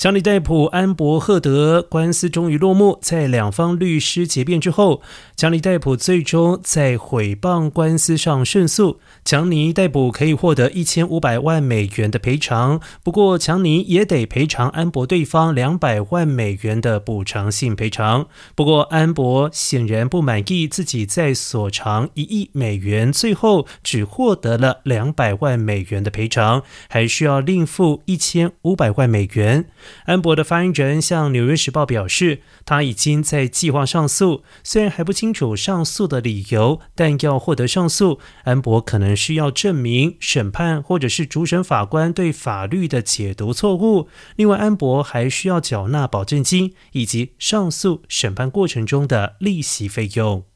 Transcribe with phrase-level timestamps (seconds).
[0.00, 5.02] 强尼戴普、安博赫德官司终于落幕，在两方律师结辩之后，
[5.36, 8.98] 强尼戴普最终在毁谤官司上胜诉。
[9.26, 18.26] 强尼逮捕可以获得一千五百万美元的赔偿，不过强尼也得赔偿安博对方两百万美元的补偿性赔偿。
[18.54, 29.66] 不过安博显然不满意自己在所偿一亿美元，最后只获得了两百万美元的赔偿，还需要另付一千五百万美元。
[30.06, 39.10] 安博的发言人向《纽约时报》表示，他已经在计划上诉，虽然还不清楚上诉的理由，但要获得上诉，安博可能。
[39.20, 44.08] 需要证明审判或者是主审法官对法律的解读错误。
[44.36, 50.49] 另外，安博还需要缴纳保证金以及上诉审判过程中的利息费用。